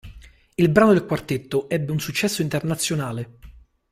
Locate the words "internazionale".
2.41-3.37